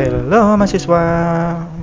[0.00, 1.04] Halo mahasiswa,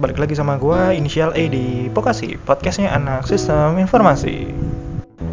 [0.01, 4.49] balik lagi sama gua Inisial A di Pokasi, podcastnya anak sistem informasi.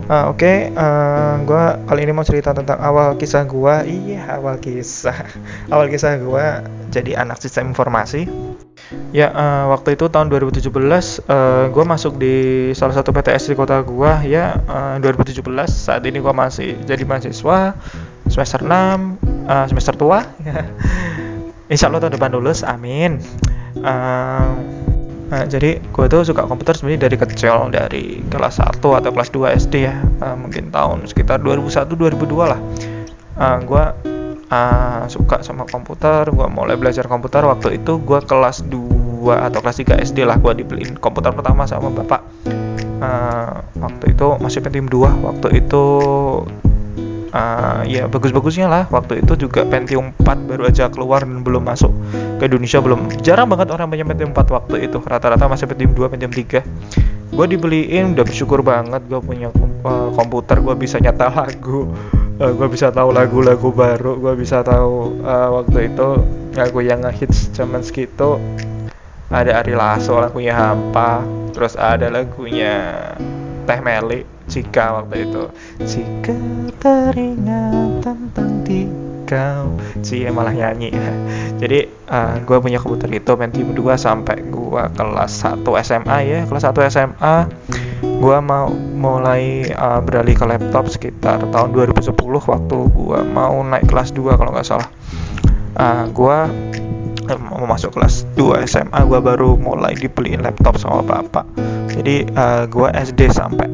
[0.04, 3.88] Uh, Oke, okay, uh, gua kali ini mau cerita tentang awal kisah gua.
[3.88, 5.16] Iya, awal kisah,
[5.72, 6.60] awal kisah gua
[6.92, 8.28] jadi anak sistem informasi.
[9.16, 12.36] Ya, uh, waktu itu tahun 2017, uh, gue masuk di
[12.76, 14.20] salah satu PTS di kota gua.
[14.20, 15.40] Ya, uh, 2017
[15.72, 17.80] saat ini gua masih jadi mahasiswa
[18.28, 18.68] semester 6,
[19.48, 20.20] uh, semester tua.
[21.68, 23.20] insya Allah tahun depan lulus amin.
[23.80, 24.54] Uh,
[25.32, 29.60] uh, jadi gue tuh suka komputer sebenarnya dari kecil dari kelas 1 atau kelas 2
[29.66, 32.60] SD ya uh, mungkin tahun sekitar 2001 2002 lah.
[33.34, 33.84] Uh, gue
[34.52, 39.76] uh, suka sama komputer gue mulai belajar komputer waktu itu gue kelas 2 atau kelas
[39.80, 42.22] 3 SD lah gue dibeliin komputer pertama sama bapak.
[43.04, 45.84] Uh, waktu itu masih Pentium 2 waktu itu
[47.34, 48.86] uh, ya bagus-bagusnya lah.
[48.88, 51.90] Waktu itu juga Pentium 4 baru aja keluar dan belum masuk
[52.38, 52.78] ke Indonesia.
[52.78, 55.02] Belum jarang banget orang punya Pentium 4 waktu itu.
[55.02, 57.02] Rata-rata masih Pentium 2 Pentium 3
[57.34, 59.50] gue dibeliin udah bersyukur banget gue punya
[59.82, 60.62] uh, komputer.
[60.62, 61.90] Gue bisa nyata lagu
[62.38, 64.14] uh, gue bisa tahu lagu-lagu baru.
[64.22, 66.08] Gue bisa tahu uh, waktu itu
[66.54, 68.38] lagu yang ngehits zaman segitu.
[69.34, 71.26] Ada Ari Lasso lagunya Hampa.
[71.50, 73.02] Terus ada lagunya
[73.66, 75.42] Teh Meli jika waktu itu.
[75.82, 76.38] Jika
[76.78, 78.54] teringat tentang
[79.24, 80.92] kau sih malah nyanyi.
[80.92, 81.12] Ya.
[81.64, 86.38] jadi uh, gue punya komputer itu Pentium 2 sampai gue kelas 1 SMA ya.
[86.46, 87.36] Kelas 1 SMA
[88.04, 94.12] gue mau mulai uh, beralih ke laptop sekitar tahun 2010 waktu gue mau naik kelas
[94.12, 94.88] 2 kalau nggak salah.
[95.74, 96.38] Uh, gue
[97.24, 101.48] mau masuk kelas 2 SMA gue baru mulai dibeliin laptop sama bapak.
[101.94, 103.72] Jadi uh, gue SD sampai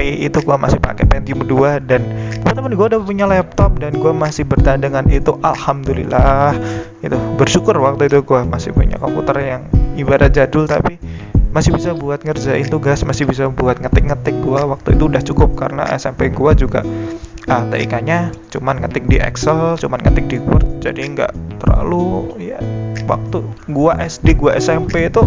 [0.00, 2.02] Itu gue masih pakai Pentium 2 dan
[2.42, 6.56] teman-teman gue udah punya laptop dan gue masih bertahan dengan itu alhamdulillah.
[7.04, 9.62] Itu bersyukur waktu itu gue masih punya komputer yang
[9.96, 10.96] ibarat jadul tapi
[11.50, 15.82] masih bisa buat ngerjain tugas masih bisa buat ngetik-ngetik gue waktu itu udah cukup karena
[15.98, 16.86] SMP gue juga
[17.50, 22.58] uh, TIK-nya cuman ngetik di Excel cuman ngetik di Word jadi nggak terlalu ya
[23.10, 25.22] waktu gua SD gua SMP itu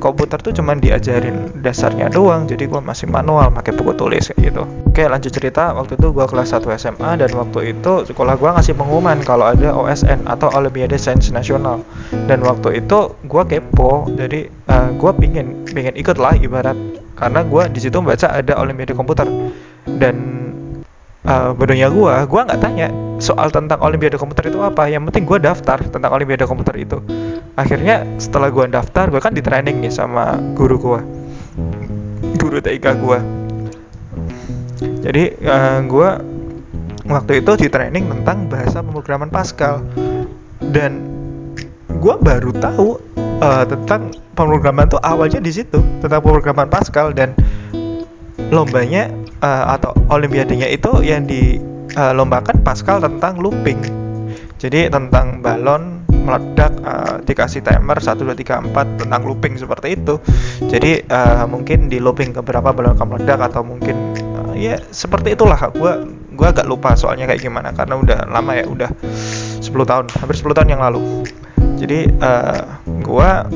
[0.00, 4.62] komputer tuh cuman diajarin dasarnya doang jadi gue masih manual pakai buku tulis kayak gitu.
[4.88, 5.76] Oke lanjut cerita.
[5.76, 9.76] Waktu itu gue kelas 1 SMA dan waktu itu sekolah gue ngasih pengumuman kalau ada
[9.76, 11.84] OSN atau Olimpiade Sains Nasional.
[12.26, 16.74] Dan waktu itu gue kepo jadi uh, eh, gue pingin pingin ikut lah ibarat.
[17.14, 19.28] Karena gue di situ baca ada Olimpiade komputer.
[19.84, 20.39] Dan
[21.26, 22.88] uh, bodohnya gue gue nggak tanya
[23.20, 24.88] soal tentang Olimpiade komputer itu apa.
[24.88, 26.98] Yang penting gue daftar tentang Olimpiade komputer itu.
[27.56, 31.00] Akhirnya setelah gue daftar gue kan di training nih sama guru gue
[32.40, 33.18] guru TIK gue
[35.00, 36.08] jadi uh, eh, gue
[37.08, 39.84] waktu itu di training tentang bahasa pemrograman Pascal.
[40.60, 41.04] Dan
[42.00, 42.88] gue baru tahu
[43.40, 47.12] uh, tentang pemrograman tuh awalnya di situ tentang pemrograman Pascal.
[47.12, 47.36] Dan
[48.52, 54.00] lombanya uh, atau olimpiadenya itu yang dilombakan Pascal tentang looping
[54.60, 60.20] jadi tentang balon meledak uh, dikasih timer 1 2 3 4 tentang looping seperti itu.
[60.68, 63.96] Jadi uh, mungkin di looping ke berapa balon akan meledak atau mungkin
[64.36, 66.04] uh, ya seperti itulah gua
[66.36, 68.90] gua agak lupa soalnya kayak gimana karena udah lama ya udah
[69.64, 71.24] 10 tahun hampir 10 tahun yang lalu.
[71.80, 73.48] Jadi uh, gua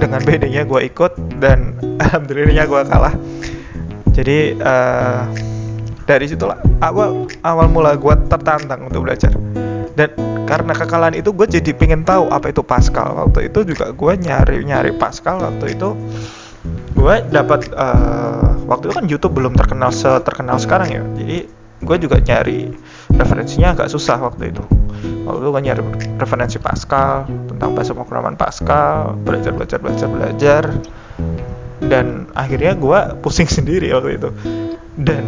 [0.00, 1.12] dengan bedanya gua ikut
[1.44, 1.76] dan
[2.08, 3.12] alhamdulillahnya gua kalah.
[4.12, 5.24] Jadi uh,
[6.04, 9.32] dari situlah awal awal mula gua tertantang untuk belajar.
[9.92, 10.08] Dan
[10.48, 13.12] karena kekalahan itu gue jadi pengen tahu apa itu Pascal.
[13.12, 15.40] Waktu itu juga gue nyari nyari Pascal.
[15.40, 15.92] Waktu itu
[16.96, 21.02] gue dapat uh, waktu itu kan YouTube belum terkenal seterkenal sekarang ya.
[21.16, 21.36] Jadi
[21.82, 22.72] gue juga nyari
[23.16, 24.64] referensinya agak susah waktu itu.
[25.28, 25.82] Waktu itu gue nyari
[26.16, 30.62] referensi Pascal tentang bahasa pemrograman Pascal belajar belajar belajar belajar
[31.88, 34.30] dan akhirnya gue pusing sendiri waktu itu.
[34.98, 35.24] Dan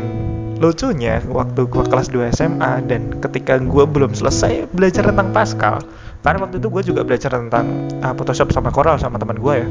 [0.63, 5.83] lucunya waktu gue kelas 2 SMA dan ketika gue belum selesai belajar tentang Pascal
[6.25, 9.69] karena waktu itu gue juga belajar tentang uh, Photoshop sama Corel sama teman gue ya.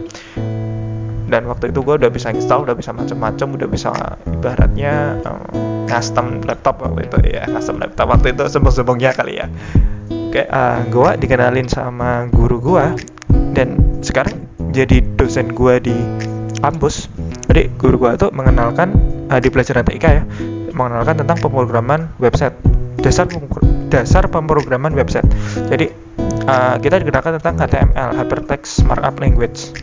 [1.26, 3.90] Dan waktu itu gue udah bisa install udah bisa macam-macam udah bisa
[4.30, 5.42] ibaratnya um,
[5.90, 9.50] custom laptop waktu itu ya custom laptop waktu itu sembung-sembungnya kali ya.
[10.30, 12.86] Oke uh, gue dikenalin sama guru gue
[13.58, 15.98] dan sekarang jadi dosen gue di
[16.64, 17.12] kampus.
[17.52, 18.96] Jadi guru gue tuh mengenalkan
[19.28, 20.24] uh, di pelajaran TIK ya
[20.72, 22.56] mengenalkan tentang pemrograman website.
[23.04, 23.28] Dasar
[23.92, 25.28] dasar pemrograman website.
[25.68, 25.92] Jadi
[26.48, 29.76] uh, kita digunakan tentang HTML hypertext markup language.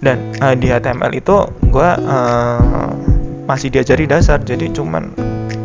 [0.00, 1.36] Dan uh, di HTML itu
[1.68, 2.90] gue uh,
[3.44, 4.40] masih diajari dasar.
[4.40, 5.12] Jadi cuman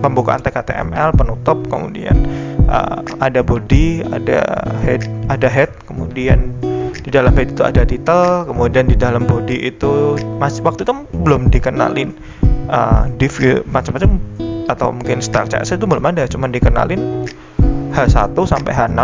[0.03, 2.19] pembukaan tag HTML penutup kemudian
[2.67, 4.43] uh, ada body ada
[4.83, 6.51] head ada head kemudian
[7.03, 11.51] di dalam head itu ada title kemudian di dalam body itu masih waktu itu belum
[11.51, 12.15] dikenalin
[12.71, 13.35] uh, div
[13.67, 14.17] macam-macam
[14.71, 17.27] atau mungkin style CSS itu belum ada cuman dikenalin
[17.91, 18.99] H1 sampai H6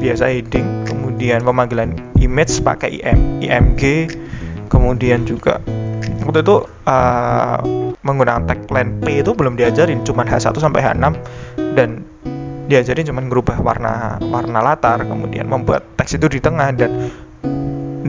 [0.00, 4.12] biasa heading kemudian pemanggilan image pakai IM, IMG
[4.68, 5.64] kemudian juga
[6.28, 7.58] waktu itu uh,
[8.04, 11.04] menggunakan tagline P itu belum diajarin cuman H1 sampai H6
[11.72, 12.04] dan
[12.70, 17.10] diajarin cuman merubah warna warna latar kemudian membuat teks itu di tengah dan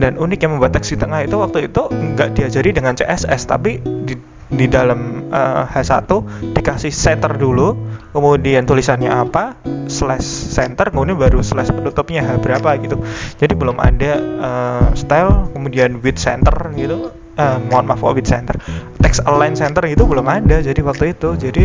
[0.02, 3.78] dan unik yang membuat teks di tengah itu waktu itu nggak diajari dengan CSS tapi
[3.78, 4.18] di
[4.52, 6.10] di dalam uh, H1
[6.52, 7.72] dikasih center dulu
[8.12, 9.56] kemudian tulisannya apa
[9.88, 13.00] slash center kemudian baru slash penutupnya H berapa gitu.
[13.40, 18.60] Jadi belum ada uh, style kemudian width center gitu uh, mohon maaf width center
[19.00, 21.32] text align center itu belum ada jadi waktu itu.
[21.40, 21.64] Jadi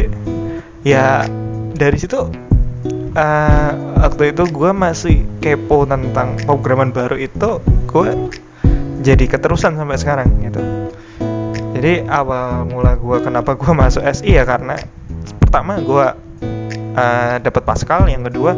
[0.88, 1.28] ya
[1.76, 2.47] dari situ
[3.18, 7.60] uh, waktu itu gue masih kepo tentang pemrograman baru itu
[7.90, 8.10] gue
[9.02, 10.62] jadi keterusan sampai sekarang gitu.
[11.78, 14.78] Jadi awal mula gue kenapa gue masuk SI ya karena
[15.42, 16.06] pertama gue
[16.98, 18.58] uh, dapat Pascal yang kedua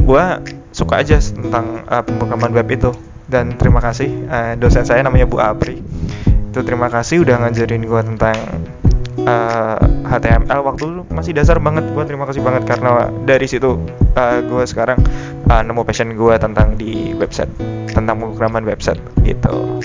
[0.00, 0.24] gue
[0.70, 2.90] suka aja tentang uh, pemrograman web itu.
[3.30, 5.78] Dan terima kasih uh, dosen saya namanya Bu Apri.
[6.50, 8.34] Itu terima kasih udah ngajarin gue tentang
[9.26, 11.88] uh, HTML waktu masih dasar banget.
[11.92, 13.80] Gue terima kasih banget karena dari situ
[14.16, 15.00] uh, gue sekarang
[15.48, 17.50] uh, nemu passion gue tentang di website
[17.90, 19.80] tentang pemrograman website gitu.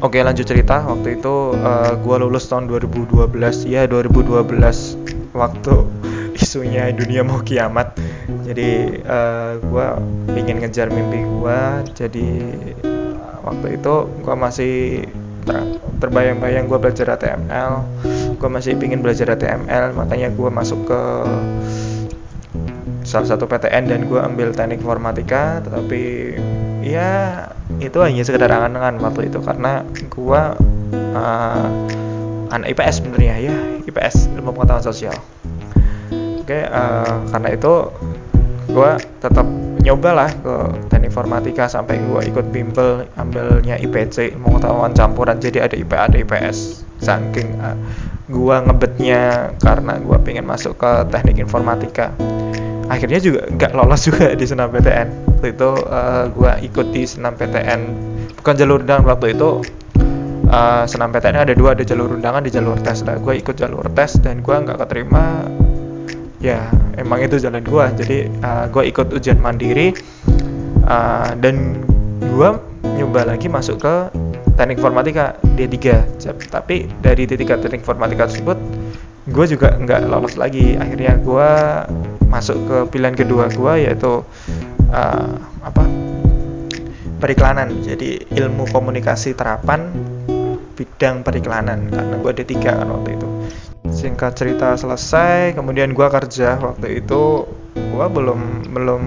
[0.00, 0.80] Oke lanjut cerita.
[0.80, 3.36] Waktu itu uh, eh, gue lulus tahun 2012
[3.68, 4.48] ya 2012
[5.36, 5.74] waktu
[6.40, 8.00] isunya dunia mau kiamat.
[8.48, 9.86] Jadi uh, eh, gue
[10.40, 11.60] ingin ngejar mimpi gue
[11.92, 12.28] jadi
[13.44, 13.94] waktu itu
[14.24, 14.74] gue masih
[15.44, 15.58] ter
[16.00, 17.84] terbayang-bayang gue belajar HTML
[18.40, 21.00] gue masih ingin belajar HTML makanya gue masuk ke
[23.04, 26.36] salah satu PTN dan gue ambil teknik informatika tetapi
[26.80, 27.44] ya
[27.82, 30.42] itu hanya sekedar angan-angan waktu itu karena gue
[31.16, 31.66] uh,
[32.50, 35.16] anak IPS sebenarnya ya IPS ilmu pengetahuan sosial.
[36.40, 37.72] Oke okay, uh, karena itu
[38.68, 38.90] gue
[39.24, 39.46] tetap
[39.80, 40.54] nyoba lah ke
[40.92, 45.40] teknik informatika sampai gue ikut bimbel ambilnya IPC ilmu pengetahuan campuran.
[45.40, 46.58] Jadi ada IPA ada IPS
[47.00, 47.76] saking uh,
[48.28, 52.12] gue ngebetnya karena gue pengen masuk ke teknik informatika.
[52.90, 55.08] Akhirnya juga nggak lolos juga di senam PTN
[55.38, 57.80] waktu itu uh, eh, gue ikut di senam PTN
[58.36, 59.62] bukan jalur undangan waktu itu
[60.50, 63.00] uh, senam PTN ada dua ada jalur undangan di jalur tes.
[63.06, 65.48] Lah gue ikut jalur tes dan gue nggak keterima
[66.40, 69.92] ya emang itu jalan gue jadi uh, eh, gue ikut ujian mandiri
[70.88, 71.76] uh, dan
[72.20, 72.48] gue
[72.96, 73.94] nyoba lagi masuk ke
[74.56, 75.76] teknik informatika D3
[76.48, 78.56] tapi dari D3 teknik informatika tersebut
[79.30, 80.74] gue juga nggak lolos lagi.
[80.76, 81.50] Akhirnya gue
[82.30, 84.24] masuk ke pilihan kedua gue yaitu
[84.90, 85.30] uh,
[85.62, 85.84] apa?
[87.20, 87.70] Periklanan.
[87.84, 89.92] Jadi ilmu komunikasi terapan
[90.74, 93.28] bidang periklanan karena ada tiga kan waktu itu
[93.88, 99.02] singkat cerita selesai kemudian gue kerja waktu itu gue belum belum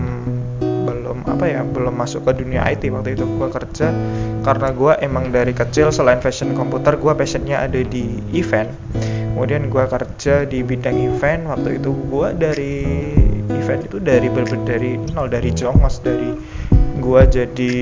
[0.83, 3.93] belum apa ya belum masuk ke dunia IT waktu itu gue kerja.
[4.43, 8.67] Karena gue emang dari kecil selain fashion komputer gue passionnya ada di event.
[9.33, 12.75] Kemudian gue kerja di bidang event waktu itu gue dari
[13.49, 16.35] event itu dari berber dari nol dari jongos dari
[16.99, 17.73] gue jadi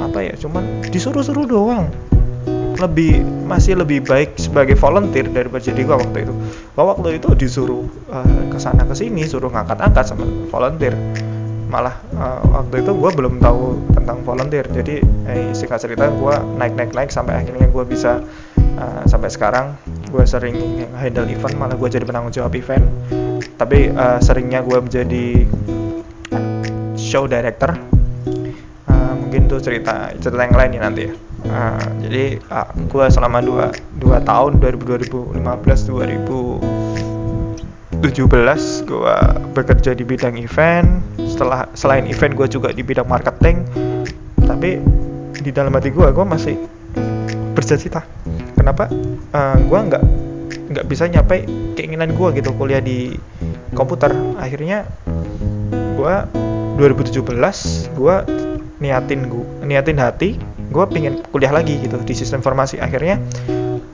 [0.00, 1.90] apa ya cuman disuruh-suruh doang
[2.84, 6.34] lebih masih lebih baik sebagai volunteer daripada jadi gue waktu itu.
[6.76, 10.92] Gue waktu itu disuruh uh, ke sana ke sini suruh ngangkat-angkat sama volunteer.
[11.72, 14.68] Malah uh, waktu itu gue belum tahu tentang volunteer.
[14.68, 18.20] Jadi eh, singkat cerita gue naik naik naik sampai akhirnya gue bisa
[18.78, 19.74] uh, sampai sekarang
[20.12, 22.84] gue sering handle event malah gue jadi penanggung jawab event.
[23.56, 25.26] Tapi uh, seringnya gue menjadi
[27.00, 27.72] show director.
[28.84, 31.14] Uh, mungkin tuh cerita cerita yang lain nih nanti ya
[31.48, 35.40] uh, jadi uh, gue selama dua dua tahun 2015
[38.04, 39.16] 2017 gue
[39.56, 41.00] bekerja di bidang event.
[41.24, 43.64] Setelah selain event gue juga di bidang marketing.
[44.44, 44.76] Tapi
[45.40, 46.56] di dalam hati gue gue masih
[47.56, 48.04] bercita-cita.
[48.56, 48.88] Kenapa?
[49.32, 50.04] Uh, eh, gue nggak
[50.74, 51.44] nggak bisa nyampe
[51.76, 53.16] keinginan gue gitu kuliah di
[53.72, 54.12] komputer.
[54.36, 54.84] Akhirnya
[55.94, 56.14] gue
[56.76, 58.16] 2017 gue
[58.82, 60.36] niatin gue niatin hati
[60.74, 62.82] gue pingin kuliah lagi gitu di sistem informasi.
[62.82, 63.22] Akhirnya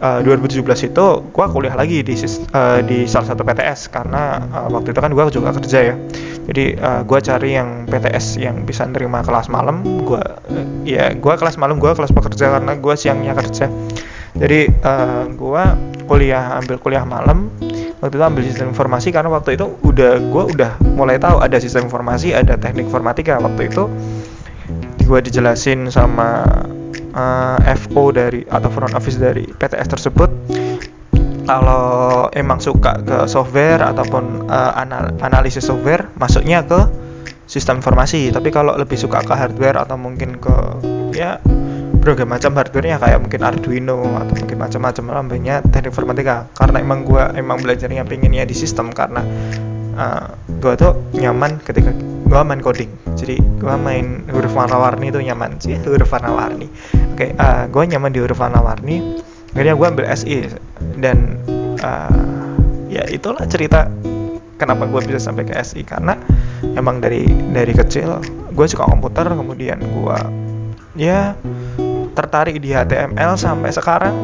[0.00, 4.68] uh, eh, 2017 itu gue kuliah lagi di uh, di salah satu PTS karena uh,
[4.72, 5.94] waktu itu kan gue juga kerja ya.
[6.48, 11.34] Jadi uh, gue cari yang PTS yang bisa nerima kelas malam gue uh, ya gue
[11.36, 13.68] kelas malam gue kelas pekerja karena gue siangnya kerja.
[14.40, 15.64] Jadi uh, gue
[16.08, 17.52] kuliah ambil kuliah malam.
[18.00, 21.84] Waktu itu ambil sistem informasi karena waktu itu udah gue udah mulai tahu ada sistem
[21.84, 23.92] informasi ada teknik informatika waktu itu
[25.10, 26.46] gue dijelasin sama
[27.18, 30.30] uh, eh, FO dari atau front office dari PTS tersebut.
[31.50, 36.86] Kalau emang suka ke software ataupun uh, anal analisis software masuknya ke
[37.50, 38.30] sistem informasi.
[38.30, 40.54] Tapi kalau lebih suka ke hardware atau mungkin ke
[41.18, 41.42] ya
[42.00, 46.46] berbagai macam hardwarenya kayak mungkin Arduino atau mungkin macam-macam lambangnya teknik informatika.
[46.54, 49.26] Karena emang gue emang belajarnya pengennya di sistem karena
[49.94, 50.24] uh, eh,
[50.60, 51.90] gue tuh nyaman ketika
[52.30, 52.90] gue main coding.
[53.18, 56.72] Jadi gue main huruf warna-warni itu nyaman sih huruf warna-warni
[57.12, 59.20] oke okay, uh, gue nyaman di huruf warna-warni
[59.52, 60.48] akhirnya gue ambil SI
[60.96, 61.36] dan
[61.84, 62.08] uh,
[62.88, 63.92] ya itulah cerita
[64.56, 66.16] kenapa gue bisa sampai ke SI karena
[66.72, 70.18] emang dari dari kecil gue suka komputer kemudian gue
[70.96, 71.36] ya
[72.10, 74.16] tertarik di HTML sampai sekarang.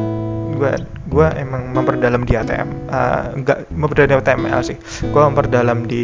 [0.57, 0.73] Gue
[1.07, 4.77] gue emang memperdalam di HTML uh, enggak memperdalam di HTML sih.
[5.09, 6.03] Gue memperdalam di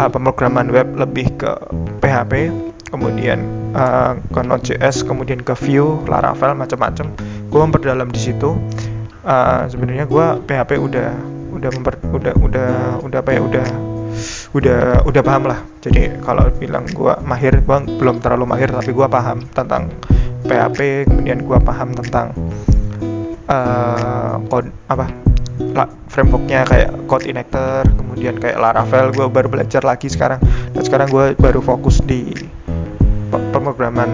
[0.00, 1.50] uh, pemrograman web lebih ke
[2.00, 2.48] PHP
[2.92, 7.12] kemudian uh, ke Node.js kemudian ke Vue Laravel macam-macam.
[7.48, 8.56] Gue memperdalam di situ.
[9.22, 11.14] Uh, sebenarnya gue PHP udah
[11.52, 12.70] udah memper, udah udah
[13.06, 13.66] udah apa ya udah
[14.56, 15.60] udah udah paham lah.
[15.84, 19.92] Jadi kalau bilang gue mahir gue belum terlalu mahir tapi gue paham tentang
[20.42, 22.34] PHP kemudian gue paham tentang
[23.48, 24.38] uh,
[24.90, 25.06] apa?
[26.12, 30.42] Frameworknya kayak code injector kemudian kayak Laravel gue baru belajar lagi sekarang.
[30.76, 32.34] Dan sekarang gue baru fokus di
[33.32, 34.10] pemrograman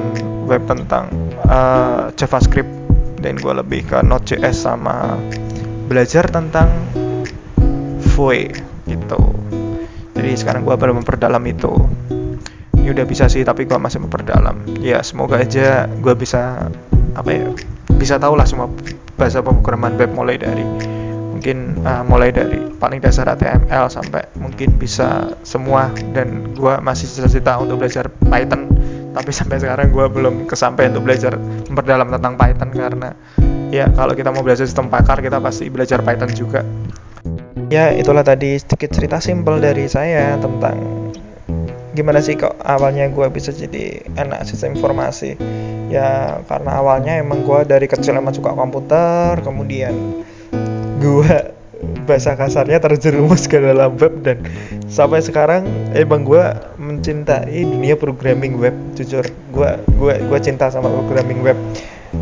[0.47, 1.11] web tentang
[1.49, 2.71] uh, JavaScript.
[3.19, 5.19] Dan gue lebih ke Node.js sama
[5.91, 6.71] belajar tentang
[8.15, 8.51] Vue
[8.87, 9.21] gitu.
[10.15, 11.71] Jadi sekarang gue baru memperdalam itu.
[12.79, 14.63] Ini udah bisa sih tapi gue masih memperdalam.
[14.79, 16.71] Ya semoga aja gue bisa
[17.19, 17.51] apa ya
[17.99, 18.71] bisa tahu lah semua
[19.19, 20.63] bahasa pemrograman web mulai dari
[21.35, 25.91] mungkin uh, mulai dari paling dasar HTML sampai mungkin bisa semua.
[26.15, 28.71] Dan gue masih cita-cita untuk belajar Python
[29.19, 31.35] tapi sampai sekarang gue belum kesampaian untuk belajar
[31.67, 33.11] memperdalam tentang Python karena
[33.75, 36.63] ya kalau kita mau belajar sistem pakar kita pasti belajar Python juga.
[37.69, 41.08] Ya itulah tadi sedikit cerita simpel dari saya tentang
[41.99, 45.35] gimana sih kok awalnya gue bisa jadi anak sistem informasi?
[45.91, 50.23] Ya karena awalnya emang gue dari kecil emang suka komputer kemudian
[51.03, 51.35] gue
[52.09, 54.47] bahasa kasarnya terjerumus ke dalam web dan
[54.87, 56.45] sampai sekarang emang gue
[56.79, 59.27] mencintai dunia programming web jujur.
[59.51, 61.59] Gue gue gue cinta sama programming web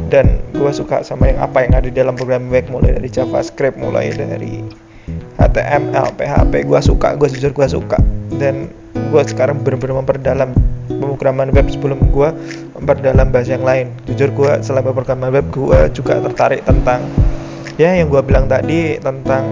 [0.09, 3.77] dan gue suka sama yang apa yang ada di dalam programming web mulai dari JavaScript
[3.77, 4.86] mulai dari
[5.37, 7.99] HTML PHP gue suka gue jujur gue suka.
[8.37, 10.51] Dan gue sekarang benar-benar memperdalam
[10.91, 12.29] pemrograman web sebelum gue
[12.79, 13.87] memperdalam bahasa yang lain.
[14.11, 17.05] Jujur gue selain pemrograman web gue juga tertarik tentang
[17.77, 19.45] ya yang gue bilang tadi tentang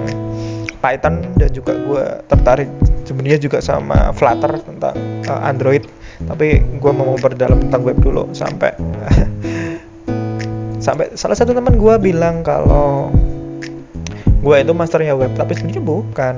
[0.84, 2.68] Python dan juga gue tertarik
[3.08, 4.96] sebenarnya juga sama Flutter tentang
[5.28, 5.84] uh, Android.
[6.24, 8.72] Tapi gue mau memperdalam tentang web dulu sampai
[10.84, 13.08] sampai salah satu teman gue bilang kalau
[14.44, 16.34] gue itu masternya web tapi sebenarnya bukan.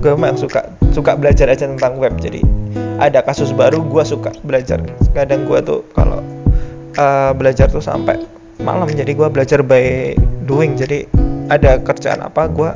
[0.00, 0.64] Gue memang suka
[0.96, 2.16] suka belajar aja tentang web.
[2.16, 2.40] Jadi
[2.96, 4.80] ada kasus baru gue suka belajar.
[5.12, 6.24] Kadang gue tuh kalau
[6.96, 8.16] uh, belajar tuh sampai
[8.64, 10.16] malam jadi gue belajar by
[10.48, 10.72] doing.
[10.80, 11.04] Jadi
[11.52, 12.72] ada kerjaan apa gue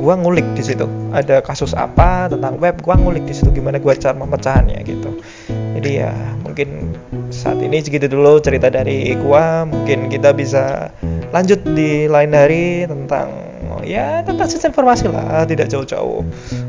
[0.00, 0.88] gue ngulik di situ.
[1.12, 5.20] Ada kasus apa tentang web gue ngulik di situ gimana gue cara memecahannya gitu.
[5.76, 6.96] Jadi ya mungkin
[7.28, 10.88] saat ini segitu dulu cerita dari gue mungkin kita bisa
[11.28, 13.47] lanjut di lain hari tentang
[13.84, 16.22] ya tentang sistem informasi lah tidak jauh-jauh.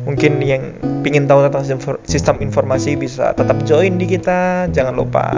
[0.06, 1.66] Mungkin yang pingin tahu tentang
[2.06, 4.70] sistem informasi bisa tetap join di kita.
[4.70, 5.34] Jangan lupa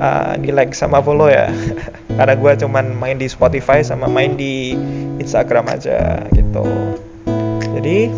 [0.00, 1.50] uh, di like sama follow ya.
[2.18, 4.74] Karena gue cuman main di Spotify sama main di
[5.22, 6.66] Instagram aja gitu.
[7.78, 8.10] Jadi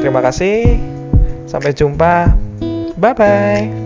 [0.00, 0.80] terima kasih.
[1.46, 2.32] Sampai jumpa.
[2.96, 3.85] Bye bye